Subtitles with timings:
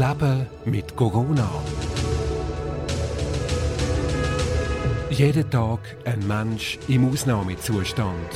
[0.00, 1.46] Leben mit Corona.
[5.10, 8.30] Jeden Tag ein Mensch im Ausnahmezustand.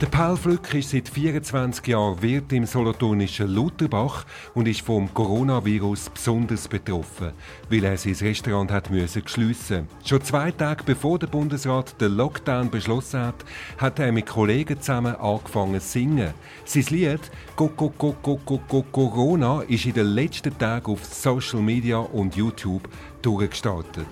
[0.00, 6.10] Der Paul Flück ist seit 24 Jahren Wirt im solothurnischen Lutherbach und ist vom Coronavirus
[6.10, 7.30] besonders betroffen,
[7.70, 9.86] weil er sein Restaurant hat müssen schliessen.
[10.04, 13.44] Schon zwei Tage bevor der Bundesrat den Lockdown beschlossen hat,
[13.78, 16.34] hat er mit Kollegen zusammen angefangen zu singen.
[16.64, 17.20] Sein Lied
[17.54, 21.98] Go Go Go Go Go Go Corona ist in den letzten Tagen auf Social Media
[21.98, 22.88] und YouTube
[23.22, 24.06] durchgestartet.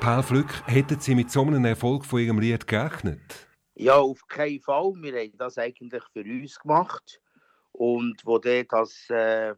[0.00, 3.20] Paul Flück, hätten Sie mit so einem Erfolg von Ihrem Lied gerechnet?
[3.74, 4.94] Ja, auf keinen Fall.
[4.96, 7.20] Wir haben das eigentlich für uns gemacht.
[7.72, 9.54] Und wo dann das, äh,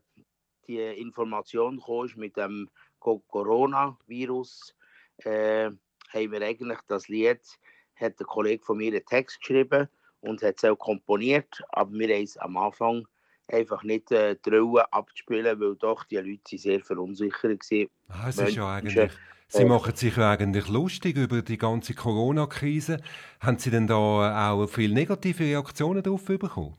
[0.67, 4.75] die Information kam mit dem Coronavirus,
[5.19, 5.70] äh,
[6.13, 7.41] haben wir eigentlich das Lied,
[7.95, 9.89] hat ein Kollege von mir einen Text geschrieben
[10.23, 11.63] und hat es auch komponiert.
[11.69, 13.07] Aber wir haben es am Anfang
[13.47, 17.89] einfach nicht äh, trauen abzuspielen, weil doch die Leute sehr verunsichert waren.
[18.09, 19.13] Ah, es ist ja eigentlich...
[19.55, 23.03] Sie machen sich eigentlich lustig über die ganze Corona-Krise.
[23.39, 26.78] Haben Sie denn da auch viele negative Reaktionen darauf bekommen?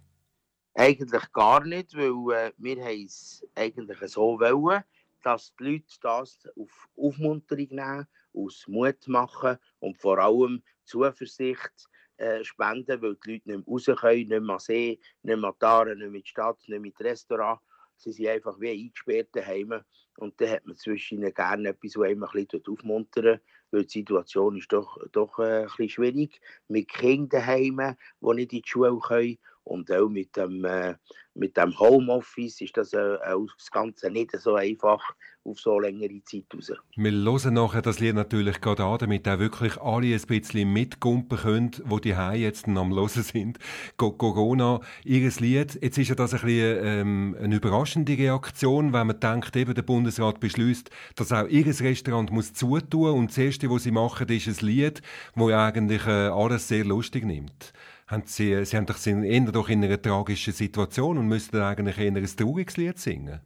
[0.74, 4.84] Eigentlich gar nicht, weil äh, wir es eigentlich so wollen,
[5.22, 12.44] dass die Leute das auf Aufmunterung nehmen, aus Mut machen und vor allem Zuversicht äh,
[12.44, 15.98] spenden, weil die Leute nicht mehr raus können, nicht mehr sehen, nicht mehr da, nicht
[16.00, 17.60] mehr in die Stadt, nicht mehr in Restaurant.
[17.98, 19.84] Sie sind einfach wie eingesperrt daheim.
[20.18, 23.40] Und dann hat man zwischen ihnen gerne etwas, das einem ein bisschen aufmuntern
[23.74, 26.40] weil die Situation ist doch, doch äh, ein bisschen schwierig.
[26.68, 29.38] Mit Kindern daheim, die nicht in die Schule können.
[29.64, 30.96] Und auch mit dem, äh,
[31.34, 33.18] mit dem Homeoffice ist das, äh,
[33.58, 36.72] das Ganze nicht so einfach auf so längere Zeit raus.
[36.96, 41.38] Wir hören nachher das Lied natürlich gerade an, damit auch wirklich alle ein bisschen mitgumpen
[41.38, 43.60] können, die die jetzt am Hören sind.
[43.98, 45.80] Corona, ihr Lied.
[45.82, 49.82] Jetzt ist ja das ein bisschen ähm, eine überraschende Reaktion, wenn man denkt, eben der
[49.82, 54.48] Bundesrat beschließt, dass auch ihr Restaurant muss zutun und das Erste, was sie machen, ist
[54.48, 55.02] ein Lied,
[55.36, 57.74] das eigentlich äh, alles sehr lustig nimmt.
[58.08, 59.24] Haben sie, sie haben doch, sind
[59.54, 63.40] doch in einer tragischen Situation und müssten eigentlich eher ein trauriges Lied singen.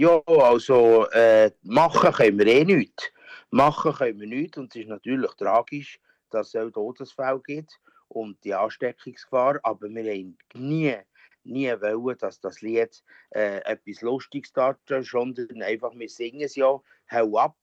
[0.00, 3.10] Ja, also äh, machen können wir eh nichts.
[3.50, 5.98] Machen können wir nichts und es ist natürlich tragisch,
[6.30, 10.94] dass es auch Todesfälle gibt und die Ansteckungsgefahr, aber wir haben nie,
[11.42, 16.80] nie wollen, dass das Lied äh, etwas Lustiges darstellt, sondern einfach, wir singen es ja,
[17.10, 17.58] hau ab,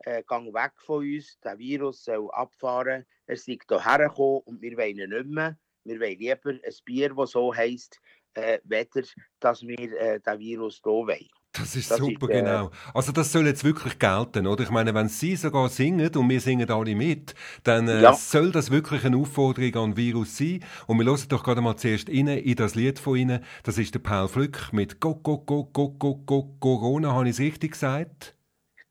[0.00, 4.76] äh, gang weg von uns, der Virus soll abfahren, er ist hierher gekommen und wir
[4.76, 8.00] wollen nicht mehr, wir wollen lieber ein Bier, das so heisst,
[8.34, 9.06] äh, weder,
[9.38, 11.35] dass wir äh, den Virus hier wollen.
[11.58, 12.70] Das ist das super, ist, äh, genau.
[12.94, 14.62] Also das soll jetzt wirklich gelten, oder?
[14.62, 17.34] Ich meine, wenn Sie sogar singen und wir singen alle mit,
[17.64, 18.12] dann äh, ja.
[18.12, 20.60] soll das wirklich eine Aufforderung an Virus sein.
[20.86, 23.40] Und wir hören doch gerade mal zuerst rein in das Lied von Ihnen.
[23.62, 27.12] Das ist der Paul Flück mit Go, Go, Go, Go, Go, Go, Corona.
[27.12, 28.34] Habe ich es richtig gesagt?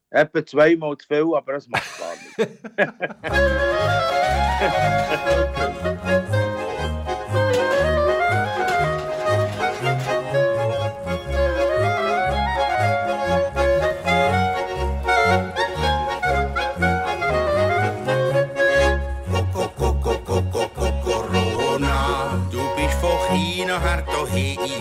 [0.09, 2.61] Etwa zweimal zu viel, aber das macht gar nichts.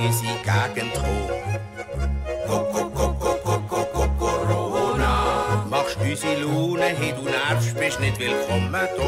[0.06, 1.31] unsere Gegend kommen.
[4.19, 9.05] Corona, machst unsere Laune, hey, du nervst, bist nicht willkommen hier.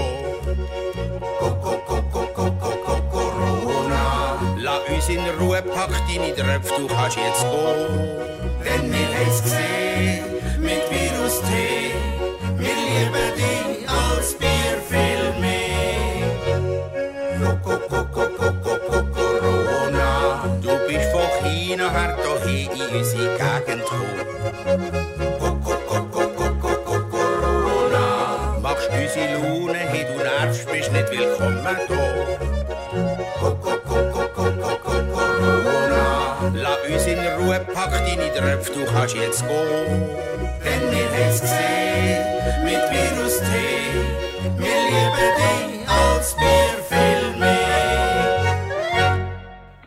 [3.11, 8.25] Corona, lass uns in Ruhe, pack deine Tröpfe, du kannst jetzt gehen.
[8.65, 10.25] Denn wir haben's gesehen,
[10.61, 11.43] mit Virus
[22.99, 24.27] in kommen.
[27.11, 31.87] Corona, machst unsere Laune, hey, du nervst, bist nicht willkommen hier.
[35.49, 36.07] Corona,
[37.39, 40.09] Ruhe, pack deine Tröpfe, du kannst jetzt gehen.
[40.65, 42.25] Denn wir haben's gesehen,
[42.65, 43.45] mit Virus T,
[44.57, 46.66] wir lieben dich als Bier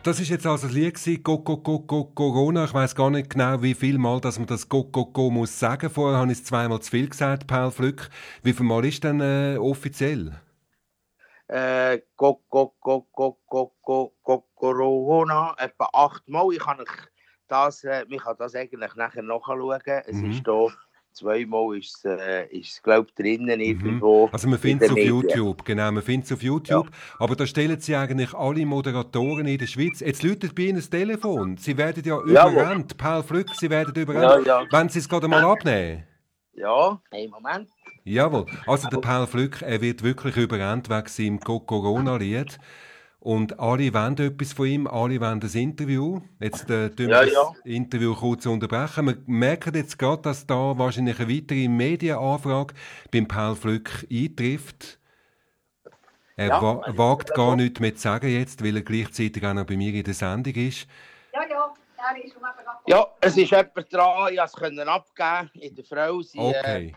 [0.02, 2.64] Das ist jetzt also das Lied gewesen, Go, Go, Go, Go, Corona.
[2.64, 5.58] Ich weiß gar nicht genau, wie viel Mal, dass man das Go, Go, Go muss
[5.58, 5.90] sagen.
[5.90, 8.08] Vorher habe ich es zweimal zu viel gesagt, Paul Flück.
[8.42, 10.40] Wie viel Mal ist denn äh, offiziell?
[11.48, 16.50] Äh, go, go, go, go, go, go, go, Corona, etwa achtmal.
[16.54, 16.88] Ich kann euch
[17.48, 19.80] das, äh, ich kann das eigentlich nachher nachschauen.
[20.06, 20.30] Es Mhm.
[20.30, 20.66] ist da,
[21.20, 24.28] zweimal ist es, äh, ist ich, drinnen irgendwo.
[24.32, 25.14] Also man in findet es auf Medien.
[25.14, 26.90] YouTube, genau, man findet es auf YouTube.
[27.18, 30.00] Aber da stellen sie eigentlich alle Moderatoren in der Schweiz.
[30.00, 31.56] Jetzt läutet bei ihnen das Telefon.
[31.56, 32.96] Sie werden ja überrannt.
[32.96, 34.46] Paul Flück, sie werden überrannt.
[34.46, 34.66] Ja, ja.
[34.70, 36.04] Wenn sie es gerade mal abnehmen.
[36.54, 37.68] Ja, einen Moment.
[38.04, 38.46] Jawohl.
[38.66, 42.58] Also der Paul Flück, er wird wirklich überrannt wegen seinem Corona-Lied.
[43.20, 46.22] Und alle wollen etwas von ihm, alle wollen das Interview.
[46.40, 47.54] Jetzt äh, tun wir Ja, das ja.
[47.64, 49.06] Interview kurz unterbrechen.
[49.06, 52.74] Wir merken jetzt gerade, dass da wahrscheinlich eine weitere Medienanfrage
[53.10, 54.98] beim Paul Flück eintrifft.
[56.36, 59.52] Er Ja, wa also, wagt gar nichts mehr zu sagen jetzt, weil er gleichzeitig auch
[59.52, 60.86] noch bei mir in der Sendung ist.
[61.34, 61.74] Ja, ja,
[62.24, 62.42] ist um
[62.86, 66.22] Ja, es ist jemand dran, ich konnte es abgeben in der Frau.
[66.22, 66.96] Sie, äh, Okay.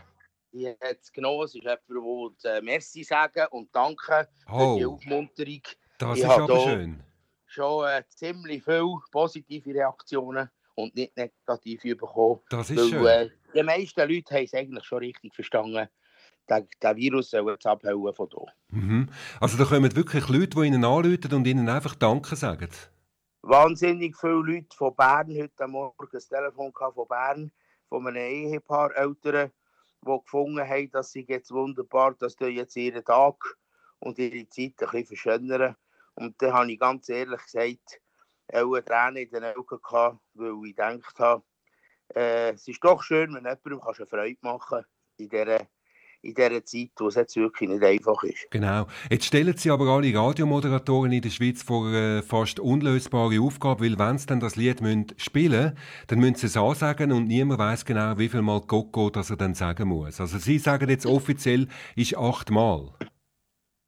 [0.52, 1.44] die hat es genommen.
[1.44, 4.26] Es ist jemand, der äh, Merci sagen und danken
[4.56, 5.62] für die Oh, Aufmunterung.
[5.98, 7.02] Das ich ist aber schön.
[7.46, 12.40] Schon äh, ziemlich viele positive Reaktionen und nicht negative bekommen.
[12.50, 13.06] Das ist Weil, schön.
[13.06, 15.88] äh, die meisten Leute haben es eigentlich schon richtig verstanden.
[16.48, 18.80] Der, der Virus soll jetzt abhauen von hier.
[18.80, 19.08] Mhm.
[19.40, 22.68] Also da kommen wirklich Leute, die ihnen anrufen und ihnen einfach Danke sagen.
[23.42, 27.52] Wahnsinnig viele Leute von Bern, heute Morgen ein Telefon von Bern,
[27.88, 29.52] von einem Ehepaar, Eltern,
[30.02, 33.36] die gefunden haben, dass sie jetzt wunderbar, dass sie jetzt ihren Tag
[34.00, 35.76] und ihre Zeit ein bisschen verschönern.
[36.16, 38.00] Und dann habe ich ganz ehrlich gesagt,
[38.52, 41.42] auch Tränen in den Augen gehabt, weil ich gedacht habe,
[42.14, 44.84] äh, es ist doch schön, wenn jemandem eine Freude machen
[45.16, 45.60] in dieser,
[46.22, 48.50] in dieser Zeit, wo es jetzt wirklich nicht einfach ist.
[48.50, 48.86] Genau.
[49.10, 53.98] Jetzt stellen Sie aber alle Radiomoderatoren in der Schweiz vor eine fast unlösbare Aufgabe, weil
[53.98, 55.76] wenn sie dann das Lied müssen spielen
[56.06, 59.36] dann müssen sie es ansagen und niemand weiß genau, wie viel Mal Coco das er
[59.36, 60.20] dann sagen muss.
[60.20, 62.90] Also Sie sagen jetzt offiziell, ist achtmal.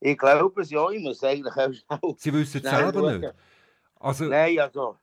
[0.06, 3.20] Ich glaube es ja, ich muss eigentlich auch schnell Sie wissen es selber schauen.
[3.20, 3.34] nicht.
[3.98, 4.98] Also Nein, also,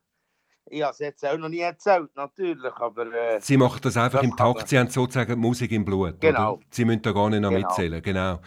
[0.65, 4.19] ich habe es jetzt auch noch nie erzählt, natürlich, aber äh, Sie machen das einfach
[4.19, 4.69] Das im Takt.
[4.69, 6.21] Sie haben sozusagen Musik im Blut.
[6.21, 6.53] Genau.
[6.53, 6.63] Oder?
[6.69, 7.67] Sie müssen da gar nicht noch Genau.
[7.67, 8.01] mitzählen.
[8.01, 8.39] Genau.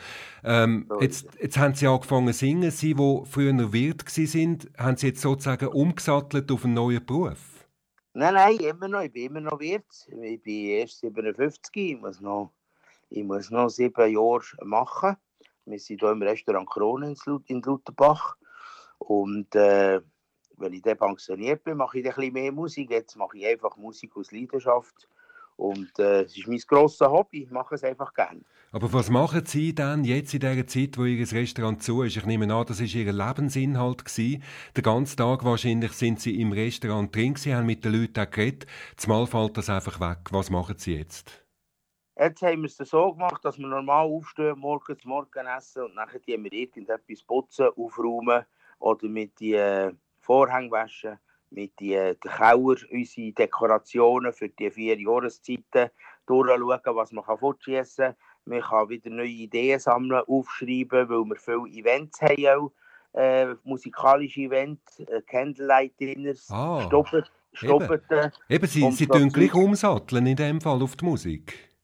[0.44, 2.70] Ähm, So jetzt, jetzt haben Sie angefangen zu singen.
[2.70, 7.68] Sie, die früher Wirt sind, haben Sie jetzt sozusagen umgesattelt auf einen neuen Beruf.
[8.14, 9.84] nein, nein, immer noch, ich bin immer noch Wirt.
[10.22, 12.52] Ich bin erst 57, ich muss noch,
[13.10, 15.16] ich muss noch sieben Jahre machen.
[15.66, 18.36] Wir sind hier im Restaurant Krone in Lut- in Lutherbach
[18.98, 20.00] und äh,
[20.56, 22.90] wenn ich dann pensioniert bin, mache ich dann ein bisschen mehr Musik.
[22.90, 25.08] Jetzt mache ich einfach Musik aus Leidenschaft
[25.56, 28.40] und äh, es ist mein grosses Hobby, ich mache es einfach gerne.
[28.72, 32.16] Aber was machen Sie dann jetzt in der Zeit, wo Ihr Restaurant zu ist?
[32.16, 34.42] Ich nehme an, das ist Ihr Lebensinhalt gewesen.
[34.76, 38.30] Den ganzen Tag wahrscheinlich sind Sie im Restaurant drin gewesen, haben mit den Leuten auch
[38.30, 38.66] geredet.
[38.96, 40.18] Zumal fällt das einfach weg.
[40.30, 41.45] Was machen Sie jetzt?
[42.18, 46.18] Jetzt haben wir es so gemacht, dass wir normal aufstehen, morgens Morgen essen und nachher
[46.18, 48.46] die wir irgendetwas putzen, aufräumen
[48.78, 51.18] oder mit die äh, Vorhänge waschen,
[51.50, 55.90] mit die äh, den Keller, unsere Dekorationen für die vier Jahreszeiten
[56.24, 58.16] durchschauen, was man kann fortschießen kann.
[58.46, 62.72] Man kann wieder neue Ideen sammeln, aufschreiben, weil wir viele Events haben auch.
[63.12, 68.32] Äh, musikalische Events, äh, Candlelight-Dinners, Ah, Stoppen, Stoppeten.
[68.48, 71.75] Eben, Sie, Und Sie tun gleich umsatteln in dem Fall auf die Musik.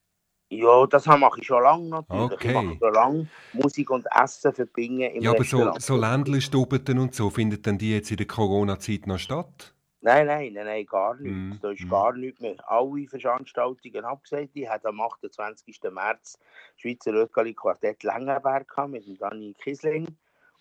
[0.52, 2.32] Ja, das mache ich schon lange natürlich.
[2.32, 2.48] Okay.
[2.48, 5.82] Ich mache schon lange Musik und Essen verbinden im Ja, aber so, Restaurant.
[5.82, 9.72] so Ländlerstubeten und so, findet denn die jetzt in der Corona-Zeit noch statt?
[10.02, 11.32] Nein, nein, nein, nein, gar nicht.
[11.32, 11.88] Mm, Da ist mm.
[11.88, 12.56] gar nichts mehr.
[12.68, 14.50] Alle Veranstaltungen abgesagt.
[14.52, 15.80] Ich hatte am 28.
[15.90, 16.38] März
[16.76, 20.06] Schweizer Rötgali Quartett Längenberg mit dem Dani Kisling.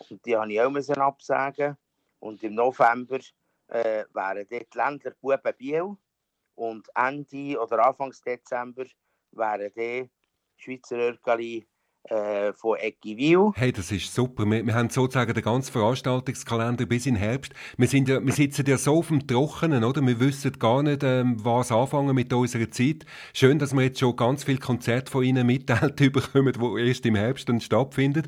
[0.09, 1.75] Und die habe ich auch müssen absagen.
[2.19, 3.19] Und im November
[3.67, 5.97] äh, wären dort die Ländler Buben Biel.
[6.55, 8.85] Und Ende oder Anfangs Dezember
[9.31, 10.09] wären die
[10.57, 11.67] Schweizer Rötgali
[12.03, 13.51] äh, von Eggiwil.
[13.55, 14.45] Hey, das ist super.
[14.45, 17.53] Wir, wir haben sozusagen den ganzen Veranstaltungskalender bis in Herbst.
[17.77, 20.01] Wir, sind ja, wir sitzen ja so auf dem Trockenen, oder?
[20.01, 23.05] Wir wissen gar nicht, ähm, was anfangen mit unserer Zeit.
[23.33, 27.15] Schön, dass wir jetzt schon ganz viele Konzerte von Ihnen mitteilt bekommen, die erst im
[27.15, 28.27] Herbst dann stattfinden.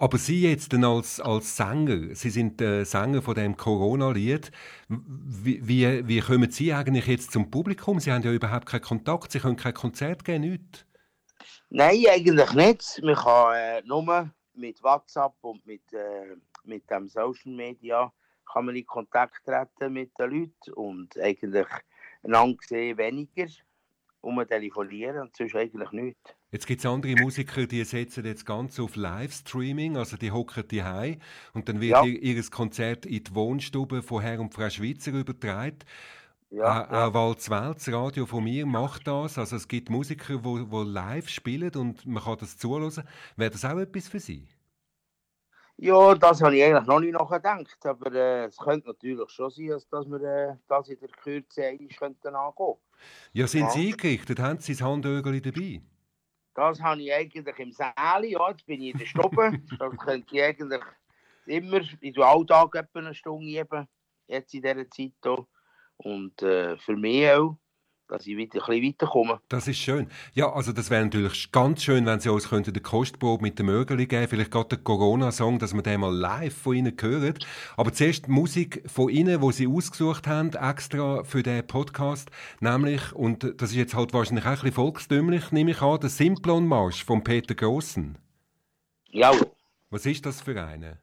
[0.00, 4.50] Aber Sie jetzt dann als, als Sänger, Sie sind äh, Sänger von dem Corona-Lied.
[4.88, 8.00] Wie, wie, wie kommen Sie eigentlich jetzt zum Publikum?
[8.00, 10.86] Sie haben ja überhaupt keinen Kontakt, Sie können kein Konzert geben, nichts.
[11.68, 13.02] Nein, eigentlich nicht.
[13.02, 18.10] Man kann äh, nur mit WhatsApp und mit, äh, mit dem Social Media
[18.50, 20.72] kann man in Kontakt treten mit den Leuten.
[20.76, 21.66] Und eigentlich
[22.22, 23.48] einander gesehen weniger,
[24.20, 26.34] um telefonieren und sonst eigentlich nichts.
[26.52, 30.82] Jetzt gibt es andere Musiker, die setzen jetzt ganz auf Livestreaming, also die hocken die
[31.54, 32.02] und dann wird Ja.
[32.02, 35.78] ihr, ihr Konzert in die Wohnstube von Herr und Frau Schweitzer übertragen.
[36.50, 39.38] Ja, Auch, auch Walzwelt, das Radio von mir, macht das.
[39.38, 43.04] Also es gibt Musiker, die wo, wo live spielen und man kann das zuhören.
[43.36, 44.46] Wäre das auch etwas für Sie?
[45.82, 49.80] Ja, das habe ich eigentlich noch nicht nachgedacht, aber äh, es könnte natürlich schon sein,
[49.90, 52.76] dass, wir äh, das in der Kürze könnten angehen
[53.32, 53.70] Ja, sind Ja.
[53.70, 54.40] Sie eingerichtet?
[54.40, 55.80] Haben Sie das Handögeli dabei?
[56.54, 59.52] Das habe ich eigentlich im Säle, ja, jetzt bin ich in der Stube.
[59.78, 60.82] das könnte ich eigentlich
[61.46, 63.88] immer in den Alltag etwa eine Stunde geben,
[64.26, 65.46] jetzt in dieser Zeit hier.
[65.96, 67.56] Und äh, für mich auch,
[68.10, 69.40] dass ich wieder ein bisschen weiterkomme.
[69.48, 70.08] Das ist schön.
[70.34, 73.66] Ja, also das wäre natürlich ganz schön, wenn Sie uns könnten den Kostprobe mit dem
[73.66, 77.38] Mögeli geben, vielleicht gerade den Corona-Song, dass wir den mal live von Ihnen hören.
[77.76, 83.12] Aber zuerst die Musik von Ihnen, die Sie ausgesucht haben, extra für den Podcast, nämlich,
[83.12, 87.04] und das ist jetzt halt wahrscheinlich auch ein bisschen volkstümlich, nehme ich an, der Simplon-Marsch
[87.04, 88.18] von Peter Grossen.
[89.10, 89.50] Jawohl.
[89.90, 90.98] Was ist das für eine?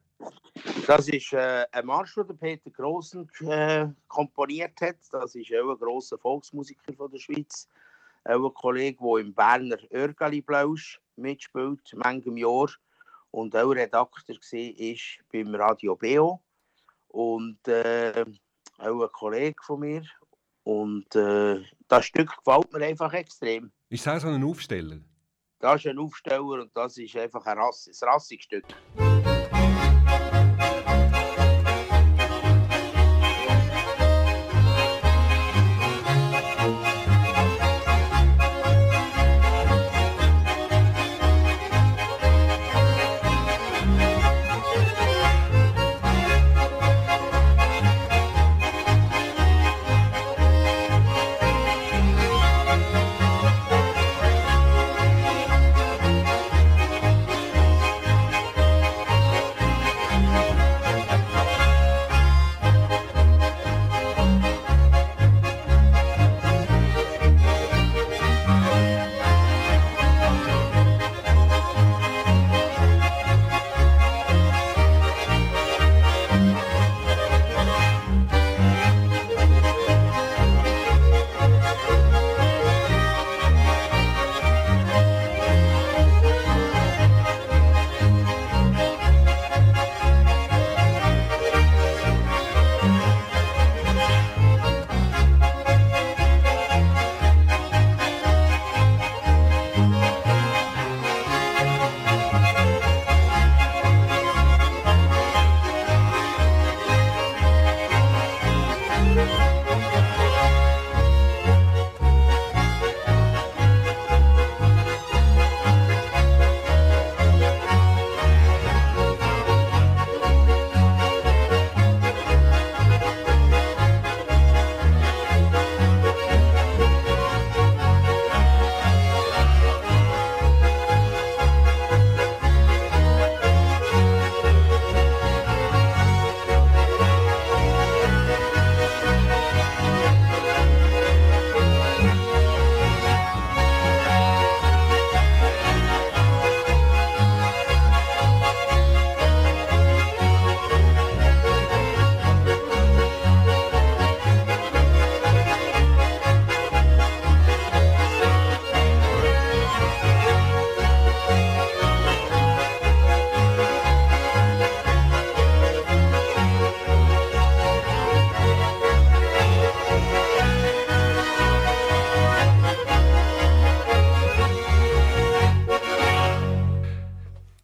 [0.86, 4.98] Das ist äh, ein Marsch, den der Peter Grossen äh, komponiert hat.
[5.12, 7.68] Das ist auch ein grosser Volksmusiker von der Schweiz.
[8.24, 12.70] Auch ein Kollege, der im Berner Örgali Blausch mitspielt, manchem Jahr.
[13.32, 16.42] Und auch Redakteur war beim Radio BO.
[17.10, 18.26] Und äh,
[18.78, 20.04] auch ein Kollege von mir.
[20.64, 23.72] Und äh, das Stück gefällt mir einfach extrem.
[23.90, 25.00] Ist das so ein Aufsteller?
[25.60, 28.66] Das ist ein Aufsteller und das ist einfach ein, Rass ein rassiges Stück.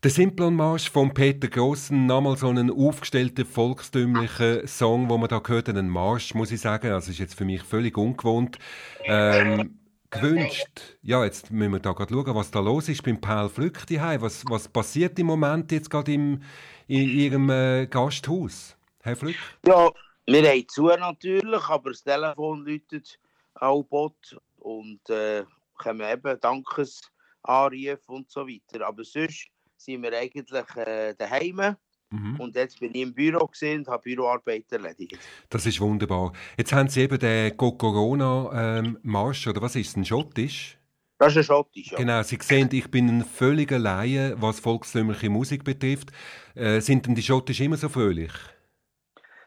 [0.03, 5.69] Der Simplon-Marsch von Peter Grossen, nochmal so einen aufgestellten, volkstümlichen Song, wo man da gehört,
[5.69, 6.91] einen Marsch, muss ich sagen.
[6.91, 8.59] Also ist jetzt für mich völlig ungewohnt.
[9.05, 9.79] Ähm,
[10.09, 10.97] gewünscht.
[11.03, 13.85] Ja, jetzt müssen wir da gerade schauen, was da los ist beim Paul Flück.
[13.89, 16.43] Was, was passiert im Moment jetzt gerade im,
[16.87, 18.75] in Ihrem äh, Gasthaus?
[19.03, 19.37] Herr Flück?
[19.65, 19.89] Ja,
[20.25, 23.17] wir haben zu natürlich, aber das Telefon läutet
[23.55, 25.45] auch bot und äh,
[25.77, 28.85] können eben Dankesanrufe und so weiter.
[28.85, 29.47] Aber sonst
[29.83, 31.75] sind wir eigentlich äh, daheim
[32.11, 32.39] Mhm.
[32.39, 35.17] und jetzt bin ich im Büro und habe Büroarbeit erledigt.
[35.49, 36.31] Das ist wunderbar.
[36.55, 40.77] Jetzt haben Sie eben den Go-Corona-Marsch, oder was ist es, ein Schottisch?
[41.17, 41.97] Das ist ein Schottisch, ja.
[41.97, 46.11] Genau, Sie sehen, ich bin ein völliger Laie, was volkstümliche Musik betrifft.
[46.53, 48.31] Äh, sind denn die Schottisch immer so fröhlich?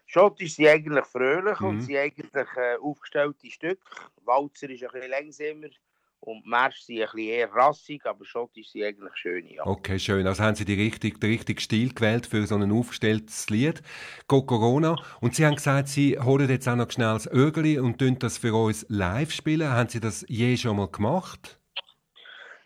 [0.07, 1.67] Schottisch sind eigentlich fröhlich Mhm.
[1.69, 3.79] und sind eigentlich äh, aufgestellte Stücke.
[4.25, 5.69] Walzer ist ein bisschen langsamer
[6.21, 9.65] und Marsch sind ein bisschen eher rassig, aber Schottisch sind eigentlich schön, ja.
[9.65, 10.27] Okay, schön.
[10.27, 13.83] Also haben Sie die richtig, den richtigen Stil gewählt für so ein aufgestelltes Lied,
[14.27, 14.97] Go Corona.
[15.21, 18.39] Und Sie haben gesagt, Sie holen jetzt auch noch schnell das Ögeli und tun das
[18.39, 19.71] für uns live spielen.
[19.71, 21.61] Haben Sie das je schon mal gemacht?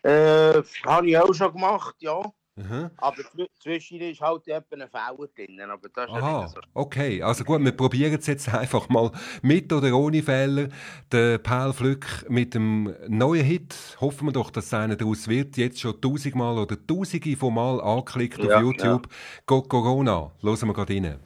[0.03, 2.21] Äh, habe ich auch schon gemacht, ja.
[2.63, 2.89] Mhm.
[2.97, 6.59] Aber zw- zwischendurch ist halt etwa ein Fehler drin, aber das ist ja Aha, so.
[6.73, 7.21] okay.
[7.21, 10.67] Also gut, wir probieren es jetzt einfach mal mit oder ohne Fehler.
[11.11, 13.75] Der Paul Flück mit dem neuen Hit.
[13.99, 15.57] Hoffen wir doch, dass es einer daraus wird.
[15.57, 19.07] Jetzt schon tausendmal oder tausende von Mal angeklickt Ja, auf YouTube.
[19.45, 20.31] Go Corona.
[20.41, 21.19] Hören wir gerade rein.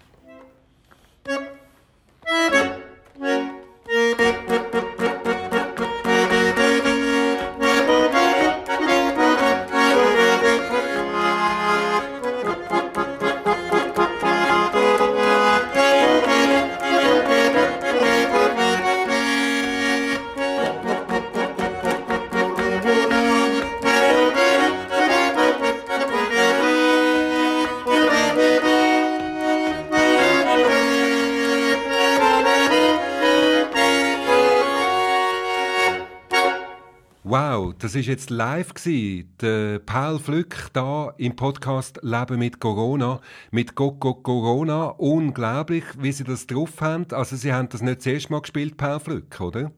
[37.80, 39.30] Das ist jetzt live gsi.
[39.42, 44.88] Der Paul Flück da im Podcast Leben mit Corona, mit Go Corona.
[44.98, 47.06] Unglaublich, wie Sie das drauf haben.
[47.12, 49.72] Also Sie haben das nicht das erste Mal gespielt, Paul Flück, oder?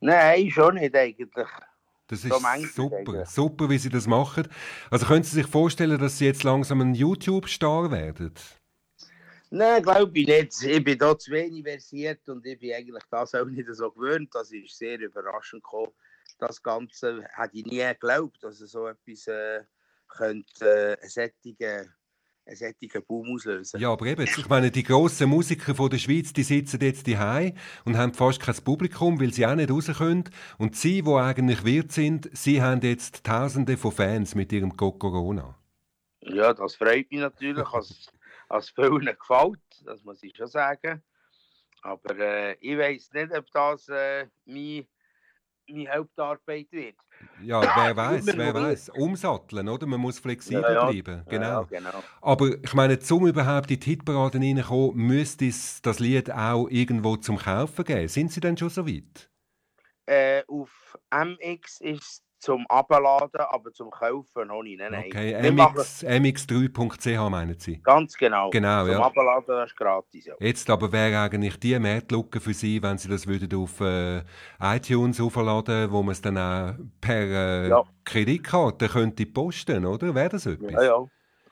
[0.00, 1.48] Nein, schon nicht eigentlich.
[2.06, 4.48] Das ist super, super, wie Sie das machen.
[4.90, 8.34] Also können Sie sich vorstellen, dass Sie jetzt langsam ein YouTube-Star werden?
[9.50, 10.62] Nein, glaube ich nicht.
[10.62, 14.28] Ich bin da zu wenig versiert und ich bin eigentlich das auch nicht so gewöhnt.
[14.32, 15.92] Das ist sehr überraschend gekommen.
[16.40, 19.62] Das Ganze hätte ich nie geglaubt, dass so etwas äh,
[20.08, 21.94] könnte, äh, einen solchen,
[22.46, 23.78] einen solchen Boom auslösen.
[23.78, 27.52] Ja, aber eben, ich meine, die grossen Musiker von der Schweiz, die sitzen jetzt daheim
[27.84, 30.24] und haben fast kein Publikum, weil sie auch nicht raus können.
[30.56, 34.92] Und sie, die eigentlich Wirt sind, sie haben jetzt Tausende von Fans mit ihrem Go
[34.92, 35.54] Corona.
[36.22, 38.08] Ja, das freut mich natürlich, als,
[38.48, 41.02] als vielen gefällt, das muss ich schon sagen.
[41.82, 44.86] Aber äh, ich weiß nicht, ob das äh, meine,
[45.72, 46.96] meine Hauptarbeit wird.
[47.42, 48.88] Ja, wer weiß, wer weiß.
[48.90, 49.86] Umsatteln, oder?
[49.86, 50.84] Man muss flexibel Ja, ja.
[50.90, 51.24] bleiben.
[51.28, 51.62] Genau.
[51.62, 52.02] Ja, genau.
[52.20, 57.16] Aber ich meine, zum überhaupt in die Hitparaden reinkommen, müsste es das Lied auch irgendwo
[57.16, 58.08] zum Kaufen geben.
[58.08, 59.30] Sind Sie denn schon so weit?
[60.06, 64.78] Äh, auf MX ist zum Abladen, aber zum Kaufen noch nicht.
[64.78, 65.04] Nein, nein.
[65.06, 67.80] Okay, MX, MX3.ch meinen Sie?
[67.82, 68.50] Ganz genau.
[68.50, 69.00] Genau, zum ja.
[69.02, 70.26] Abladen das ist gratis.
[70.26, 70.34] Ja.
[70.40, 74.22] Jetzt aber wäre eigentlich die Marktlücke für Sie, wenn Sie das würden auf äh,
[74.60, 77.84] iTunes aufladen, wo man es dann auch per äh, Ja.
[78.04, 80.14] Kreditkarte könnte posten, oder?
[80.14, 80.72] Wäre das etwas?
[80.72, 81.04] ja, ja,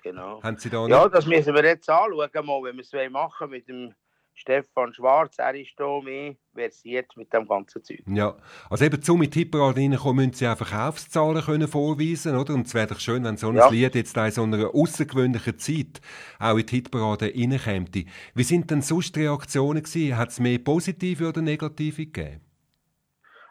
[0.03, 0.43] genau.
[0.43, 3.69] Haben Sie da Ja, das müssen wir jetzt anschauen, mal, wenn wir es machen mit
[3.69, 3.95] dem
[4.39, 5.37] Stefan Schwarz.
[5.39, 8.03] Er ist da mehr versiert mit dem ganzen Zeug.
[8.07, 8.37] Ja,
[8.71, 12.55] also eben zum mit Hitparade reinkommen, müssen Sie auch Verkaufszahlen können vorweisen, oder?
[12.55, 13.69] Und es wäre doch schön, wenn so ein Ja.
[13.69, 16.01] Lied jetzt auch in so einer außergewöhnlichen Zeit
[16.39, 17.87] auch in die Hitparade reinkäme.
[18.35, 20.17] Wie sind denn sonst die Reaktionen gewesen?
[20.17, 22.41] Hat es mehr positive oder negative gegeben?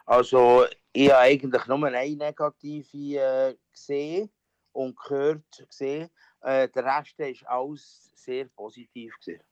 [0.06, 4.30] Also, ich habe eigentlich nur eine negative äh, gesehen
[4.72, 6.08] und gehört gesehen.
[6.40, 9.42] Äh, der Rest ist alles sehr positiv gewesen.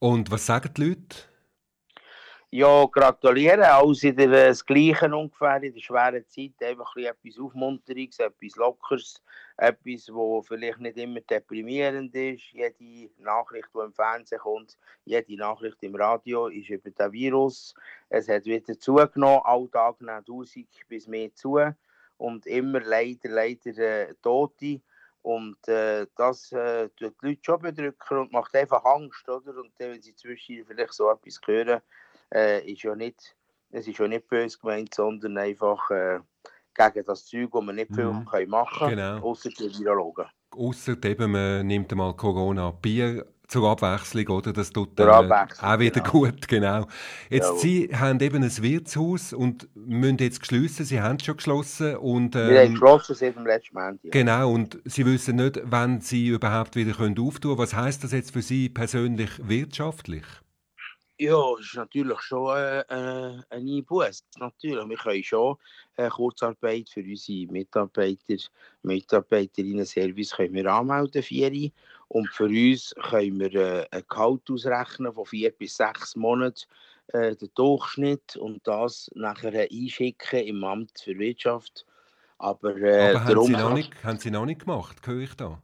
[0.00, 1.16] Und was sagen die Leute?
[2.52, 3.62] Ja, gratulieren.
[3.62, 6.54] Alles in der, äh, das Gleiche ungefähr in der schweren Zeit.
[6.62, 9.22] Einfach ein bisschen etwas Aufmunterungs, etwas Lockeres,
[9.58, 12.44] etwas, wo vielleicht nicht immer deprimierend ist.
[12.52, 17.74] Jede Nachricht, die im Fernsehen kommt, jede Nachricht im Radio ist über den Virus.
[18.08, 19.42] Es hat wieder zugenommen.
[19.44, 21.60] Alltag nehmen 1000 bis mehr zu.
[22.16, 24.80] Und immer leider, leider äh, Tote.
[25.22, 29.54] Und äh, das äh, tut die Leute schon bedrücken und macht einfach Angst, oder?
[29.56, 31.80] Und dann, wenn sie zwischen vielleicht so etwas hören,
[32.34, 33.36] äh, ist ja nicht,
[33.70, 36.20] es ist ja nicht böse gemeint, sondern einfach äh,
[36.74, 38.24] gegen das Zeug, wo man nicht viel Mhm.
[38.24, 39.18] können machen kann, Genau.
[39.20, 40.26] außer die Virologen.
[40.52, 44.52] Ausser eben, man nimmt mal Corona Bier zur Abwechslung, oder?
[44.52, 46.10] Das tut dann, äh, auch wieder genau.
[46.10, 46.86] gut, genau.
[47.28, 47.58] Jetzt, Jawohl.
[47.58, 52.34] Sie haben eben ein Wirtshaus und müssen jetzt geschlossen, Sie haben es schon geschlossen und...
[52.34, 54.12] Wir haben ähm, geschlossen seit dem letzten Montag.
[54.12, 57.58] Genau, und Sie wissen nicht, wann Sie überhaupt wieder können auftun können.
[57.58, 60.24] Was heißt das jetzt für Sie persönlich wirtschaftlich?
[61.22, 64.24] Ja, es ist natürlich schon äh, äh, ein Einbuß.
[64.38, 65.56] Natürlich, wir können schon
[65.96, 68.36] äh, Kurzarbeit für unsere Mitarbeiter,
[68.82, 71.70] Mitarbeiterinnen Service können wir anmelden, vier.
[72.10, 76.66] Und für uns können wir äh, ein Gehalt ausrechnen von vier bis sechs Monaten,
[77.12, 81.86] äh, den Durchschnitt, und das nachher einschicken im Amt für Wirtschaft.
[82.38, 85.62] Aber, äh, Aber haben Sie, noch nicht, haben Sie noch nicht gemacht, höre ich da?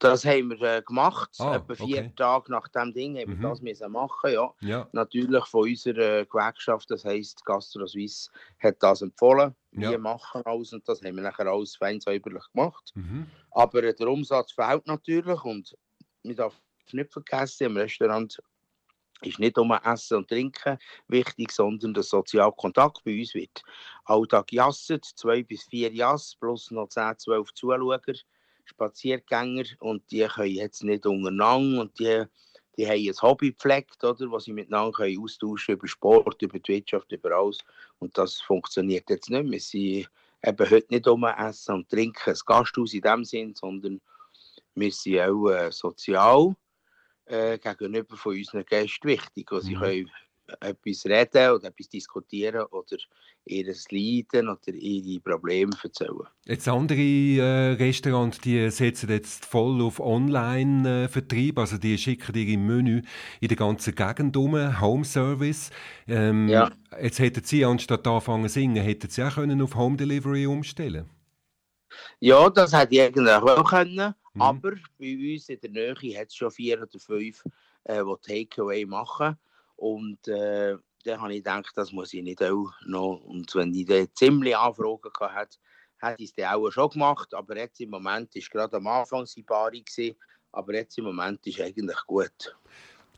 [0.00, 1.30] Das haben wir äh, gemacht.
[1.38, 2.12] Ah, Etwa vier okay.
[2.16, 3.42] Tage nach dem Ding haben wir Mhm.
[3.42, 4.32] das müssen machen.
[4.32, 4.54] Ja.
[4.60, 8.30] Ja, Natürlich von unserer Gewerkschaft, das heisst Gastro Suisse,
[8.60, 9.54] hat das empfohlen.
[9.72, 9.90] Ja.
[9.90, 12.92] Wir machen alles und das haben wir nachher alles fein säuberlich gemacht.
[12.94, 13.26] mhm.
[13.50, 15.76] Aber äh, der Umsatz fehlt natürlich und
[16.22, 16.54] man darf
[16.92, 18.38] nicht vergessen, im Restaurant
[19.22, 23.62] ist nicht nur Essen und Trinken wichtig, sondern der soziale Kontakt bei uns wird
[24.04, 28.00] alltag jasset, zwei bis vier Jass plus noch 10, 12 Zuschauer,
[28.68, 32.24] Spaziergänger und die können jetzt nicht untereinander und die,
[32.76, 36.74] die haben ein Hobby gepflegt, oder, was sie miteinander können austauschen über Sport, über die
[36.74, 37.58] Wirtschaft, über alles
[37.98, 39.52] und das funktioniert jetzt nicht mehr.
[39.52, 40.08] Wir sind
[40.44, 44.00] eben heute nicht um Essen und Trinken, ein Gasthaus in dem Sinn, sondern
[44.74, 46.54] wir sind auch äh, sozial
[47.24, 49.50] äh, gegenüber von unseren Gästen wichtig.
[49.50, 49.80] Also sie Mhm.
[49.80, 50.10] können
[50.60, 52.96] etwas reden oder etwas diskutieren oder
[53.44, 56.26] ihr Leiden oder ihre Probleme erzählen.
[56.46, 63.02] Jetzt andere äh, Restaurants, die setzen jetzt voll auf Online-Vertrieb, also die schicken ihre Menü
[63.40, 65.70] in der ganzen Gegend um, Home Service.
[66.06, 66.70] Ähm, Ja.
[67.00, 71.06] Jetzt hätten Sie anstatt anfangen zu singen, hätten Sie auch können auf Home Delivery umstellen
[72.20, 74.42] Ja, das hätte ich eigentlich auch können, Mhm.
[74.42, 77.42] aber bei uns in der Nähe hat es schon vier oder fünf,
[77.84, 79.36] äh, die Takeaway machen.
[79.78, 83.20] Und äh, dann habe ich gedacht, das muss ich nicht auch noch.
[83.24, 85.56] Und wenn ich dann ziemlich Anfragen hatte,
[86.00, 87.32] hätte ich es dann auch schon gemacht.
[87.32, 89.84] Aber jetzt im Moment ist gerade am Anfang die Paarung
[90.50, 92.56] aber jetzt im Moment ist eigentlich gut.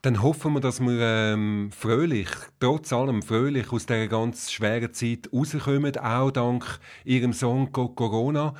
[0.03, 5.31] Dann hoffen wir, dass wir ähm, fröhlich, trotz allem fröhlich aus dieser ganz schweren Zeit
[5.33, 8.55] rauskommen, auch dank Ihrem Song «Go Corona».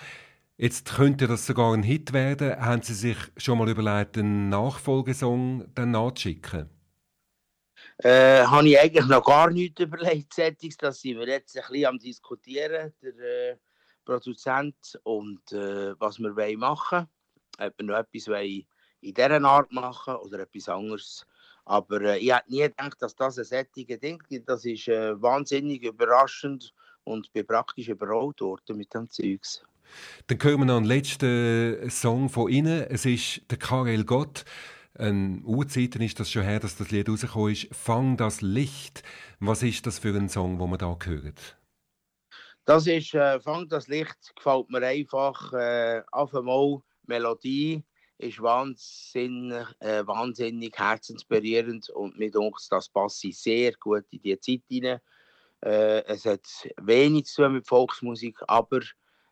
[0.57, 2.61] Jetzt könnte das sogar ein Hit werden.
[2.61, 6.69] Haben Sie sich schon mal überlegt, einen Nachfolgesong dann nachzuschicken?
[8.03, 10.77] Äh, habe ich eigentlich noch gar nichts überlegt, Settings.
[10.77, 13.57] Das sind wir jetzt ein bisschen am diskutieren, der äh,
[14.05, 17.07] Produzent und äh, was wir wollen machen
[17.59, 18.65] Ob wir noch etwas wollen
[19.03, 21.27] in dieser Art machen oder etwas anderes.
[21.67, 24.49] Aber äh, ich hätte nie gedacht, dass das ein sättiges Ding gibt.
[24.49, 26.73] Das ist äh, wahnsinnig überraschend
[27.05, 29.63] und bin praktisch überrollt worden mit dem Zeugs.
[30.27, 32.83] Dann hören wir noch einen letzten Song von Ihnen.
[32.89, 34.45] Es ist der Karel Gott.
[34.95, 37.69] Ein Urzeiten ist das schon her, dass das Lied rausgekommen ist.
[37.73, 39.03] «Fang das Licht».
[39.39, 41.35] Was ist das für ein Song, den wir da hören?
[42.65, 45.53] Das ist, äh, Fang das Licht gefällt mir einfach.
[45.53, 47.85] Äh, auf einmal Melodie
[48.19, 54.63] ist wahnsinnig, äh, wahnsinnig herzensberührend und mir denkt, das passt sehr gut in die Zeit
[54.69, 55.01] hinein.
[55.65, 56.47] Äh, es hat
[56.81, 58.81] wenig zu tun mit Volksmusik, aber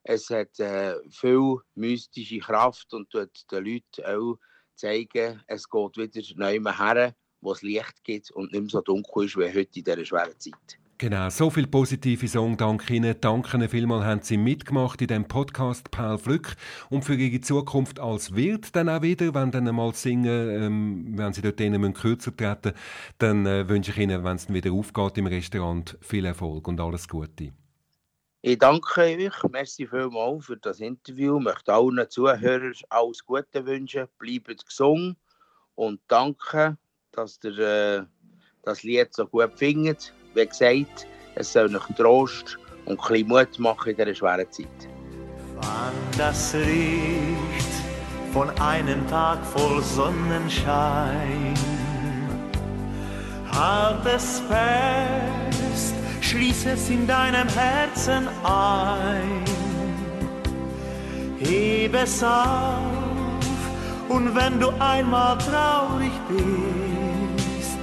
[0.04, 4.38] es hat äh, viel mystische Kraft und tut den Leuten auch
[4.78, 9.26] zeigen, es geht wieder neu her, wo es Licht gibt und nicht mehr so dunkel
[9.26, 10.78] ist wie heute in dieser schweren Zeit.
[11.00, 13.14] Genau, so viel positive Song, danke Ihnen.
[13.20, 16.56] Danke Ihnen vielmals, haben Sie mitgemacht in dem Podcast Paul Flück
[16.90, 21.32] und für Ihre Zukunft als Wirt dann auch wieder, wenn dann einmal singen, ähm, wenn
[21.32, 22.72] Sie dort denen kürzer treten,
[23.18, 27.06] dann äh, wünsche ich Ihnen, wenn es wieder aufgeht im Restaurant, viel Erfolg und alles
[27.06, 27.52] Gute.
[28.40, 34.64] Ich danke euch, merci vielmals für das Interview, möchte allen Zuhörern alles Gute wünschen, bleibt
[34.64, 35.16] gesund
[35.74, 36.78] und danke,
[37.10, 38.02] dass ihr äh,
[38.62, 40.14] das Lied so gut findet.
[40.34, 44.88] Wie gesagt, es soll euch Trost und ein bisschen Mut machen in dieser schweren Zeit.
[45.60, 47.72] Fang das Licht
[48.32, 51.54] von einem Tag voll Sonnenschein.
[53.50, 55.47] Halt es fest,
[56.28, 59.44] schließ es in deinem Herzen ein.
[61.38, 62.82] Heb es auf
[64.08, 67.78] und wenn du einmal traurig bist,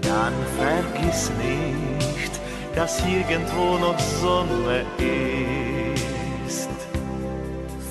[0.00, 2.32] dann vergiss nicht,
[2.74, 6.70] dass irgendwo noch Sonne ist.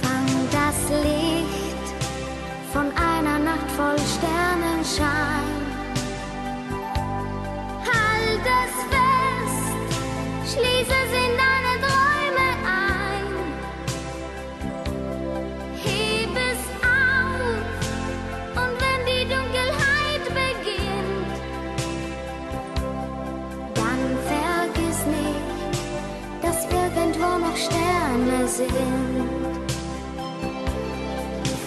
[0.02, 1.88] Fang das Licht
[2.74, 5.25] von einer Nacht voll Sternenschein.
[28.58, 28.70] Sind.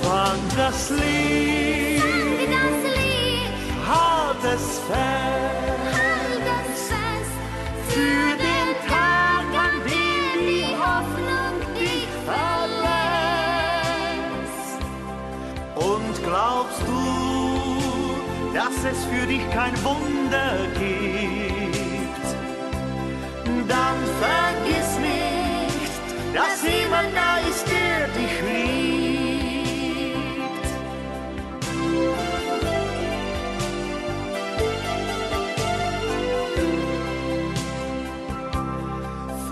[0.03, 3.53] Fang das Licht, Fang das Licht,
[3.87, 5.58] halt es fest.
[18.83, 22.27] dass es für dich kein Wunder gibt.
[23.69, 26.03] Dann vergiss nicht,
[26.35, 28.69] dass jemand da ist, der dich liebt.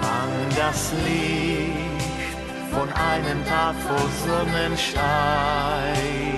[0.00, 2.04] Fang das Licht
[2.70, 6.35] von einem Tag vor Sonnenschein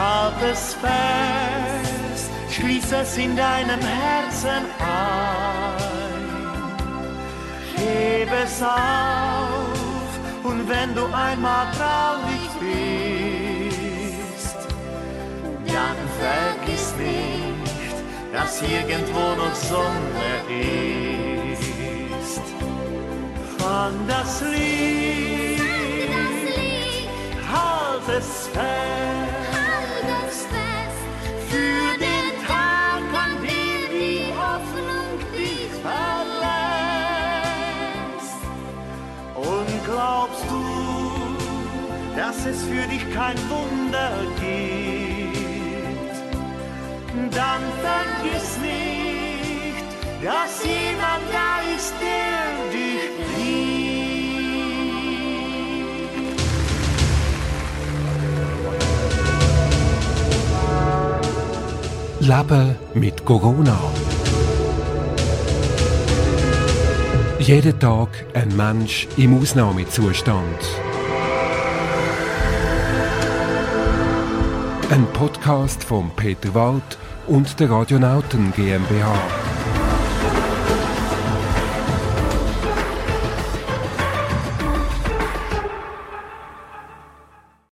[0.00, 5.76] Halt es fest, schließ es in deinem Herzen ein.
[7.76, 12.48] Heb es auf und wenn du einmal traurig
[13.68, 14.56] bist,
[15.66, 17.96] dann vergiss nicht,
[18.32, 20.30] dass irgendwo noch Sonne
[22.22, 22.46] ist.
[23.58, 25.60] Fang das Lied,
[27.52, 29.29] halt es fest.
[42.20, 45.38] Dass es für dich kein Wunder gibt?
[47.34, 49.88] Dann vergiss nicht,
[50.22, 52.42] dass jemand da ist, der
[52.74, 53.04] dich
[53.36, 53.70] liebt.
[62.20, 63.78] Leben mit Corona.
[67.38, 70.89] Jeden Tag ein Mensch im Ausnahmezustand.
[74.90, 76.98] Ein Podcast von Peter Wald
[77.28, 79.39] und der Radionauten GmbH.